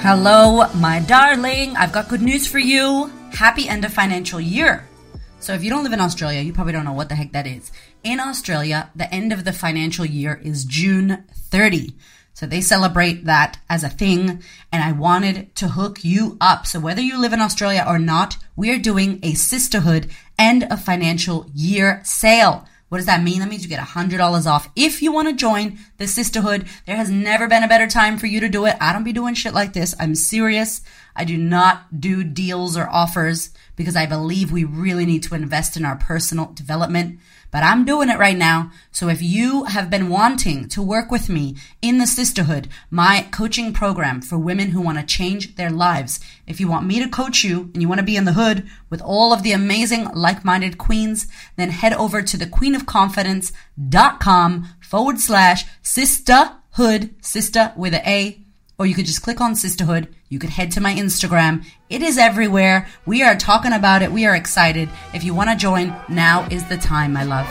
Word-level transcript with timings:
Hello, 0.00 0.64
my 0.74 1.00
darling. 1.00 1.76
I've 1.76 1.90
got 1.90 2.08
good 2.08 2.22
news 2.22 2.46
for 2.46 2.60
you. 2.60 3.06
Happy 3.32 3.68
end 3.68 3.84
of 3.84 3.92
financial 3.92 4.40
year. 4.40 4.88
So, 5.40 5.54
if 5.54 5.64
you 5.64 5.70
don't 5.70 5.82
live 5.82 5.92
in 5.92 6.00
Australia, 6.00 6.40
you 6.40 6.52
probably 6.52 6.72
don't 6.72 6.84
know 6.84 6.92
what 6.92 7.08
the 7.08 7.16
heck 7.16 7.32
that 7.32 7.48
is. 7.48 7.72
In 8.04 8.20
Australia, 8.20 8.90
the 8.94 9.12
end 9.12 9.32
of 9.32 9.44
the 9.44 9.52
financial 9.52 10.04
year 10.04 10.40
is 10.42 10.64
June 10.64 11.24
30. 11.32 11.94
So, 12.32 12.46
they 12.46 12.60
celebrate 12.60 13.24
that 13.24 13.58
as 13.68 13.82
a 13.82 13.88
thing, 13.88 14.40
and 14.70 14.84
I 14.84 14.92
wanted 14.92 15.52
to 15.56 15.68
hook 15.68 16.04
you 16.04 16.38
up. 16.40 16.64
So, 16.64 16.78
whether 16.78 17.02
you 17.02 17.20
live 17.20 17.32
in 17.32 17.40
Australia 17.40 17.84
or 17.86 17.98
not, 17.98 18.36
we 18.54 18.70
are 18.70 18.78
doing 18.78 19.18
a 19.24 19.32
sistahood 19.32 20.10
end 20.38 20.62
of 20.70 20.80
financial 20.80 21.50
year 21.52 22.00
sale. 22.04 22.68
What 22.88 22.98
does 22.98 23.06
that 23.06 23.22
mean? 23.22 23.40
That 23.40 23.48
means 23.48 23.62
you 23.62 23.68
get 23.68 23.86
$100 23.86 24.46
off 24.46 24.70
if 24.74 25.02
you 25.02 25.12
want 25.12 25.28
to 25.28 25.34
join 25.34 25.78
the 25.98 26.04
sistahood. 26.04 26.66
There 26.86 26.96
has 26.96 27.10
never 27.10 27.46
been 27.46 27.62
a 27.62 27.68
better 27.68 27.86
time 27.86 28.16
for 28.16 28.26
you 28.26 28.40
to 28.40 28.48
do 28.48 28.64
it. 28.64 28.76
I 28.80 28.92
don't 28.92 29.04
be 29.04 29.12
doing 29.12 29.34
shit 29.34 29.52
like 29.52 29.74
this. 29.74 29.94
I'm 30.00 30.14
serious. 30.14 30.80
I 31.14 31.24
do 31.24 31.36
not 31.36 32.00
do 32.00 32.24
deals 32.24 32.76
or 32.76 32.88
offers 32.88 33.50
because 33.76 33.96
I 33.96 34.06
believe 34.06 34.50
we 34.50 34.64
really 34.64 35.04
need 35.04 35.22
to 35.24 35.34
invest 35.34 35.76
in 35.76 35.84
our 35.84 35.96
personal 35.96 36.46
development. 36.52 37.20
But 37.50 37.62
I'm 37.62 37.84
doing 37.84 38.08
it 38.10 38.18
right 38.18 38.36
now. 38.36 38.72
So 38.90 39.08
if 39.08 39.22
you 39.22 39.64
have 39.64 39.88
been 39.88 40.10
wanting 40.10 40.68
to 40.68 40.82
work 40.82 41.10
with 41.10 41.28
me 41.28 41.56
in 41.80 41.98
the 41.98 42.04
sistahood, 42.04 42.66
my 42.90 43.26
coaching 43.30 43.72
program 43.72 44.20
for 44.20 44.36
women 44.36 44.70
who 44.70 44.82
want 44.82 44.98
to 44.98 45.06
change 45.06 45.54
their 45.56 45.70
lives, 45.70 46.20
if 46.46 46.60
you 46.60 46.68
want 46.68 46.86
me 46.86 47.02
to 47.02 47.08
coach 47.08 47.42
you 47.44 47.70
and 47.72 47.80
you 47.80 47.88
want 47.88 48.00
to 48.00 48.04
be 48.04 48.16
in 48.16 48.26
the 48.26 48.34
hood 48.34 48.68
with 48.90 49.00
all 49.00 49.32
of 49.32 49.42
the 49.42 49.52
amazing 49.52 50.10
like-minded 50.12 50.76
queens, 50.76 51.26
then 51.56 51.70
head 51.70 51.94
over 51.94 52.20
to 52.22 52.36
thequeenofconfidence.com 52.36 54.68
forward 54.80 55.18
slash 55.18 55.64
sisterhood, 55.82 57.14
sister 57.22 57.72
with 57.76 57.94
a 57.94 58.06
A 58.08 58.44
or 58.78 58.86
you 58.86 58.94
could 58.94 59.06
just 59.06 59.22
click 59.22 59.40
on 59.40 59.54
Sistahood. 59.54 60.08
You 60.28 60.38
could 60.38 60.50
head 60.50 60.70
to 60.72 60.80
my 60.80 60.94
Instagram. 60.94 61.64
It 61.90 62.02
is 62.02 62.16
everywhere. 62.16 62.86
We 63.06 63.22
are 63.22 63.36
talking 63.36 63.72
about 63.72 64.02
it. 64.02 64.12
We 64.12 64.24
are 64.26 64.36
excited. 64.36 64.88
If 65.14 65.24
you 65.24 65.34
want 65.34 65.50
to 65.50 65.56
join, 65.56 65.94
now 66.08 66.46
is 66.50 66.64
the 66.68 66.76
time, 66.76 67.12
my 67.12 67.24
love. 67.24 67.46